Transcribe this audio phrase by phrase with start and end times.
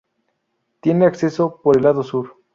[0.79, 2.41] Tiene acceso por el lado sur.